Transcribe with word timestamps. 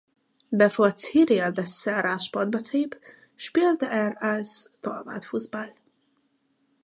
Bevor 0.51 0.93
Cyril 0.95 1.51
Dessel 1.51 1.99
Radsport 1.99 2.49
betrieb, 2.49 2.99
spielte 3.37 3.85
er 3.85 4.19
als 4.19 4.71
Torwart 4.81 5.23
Fußball. 5.23 5.71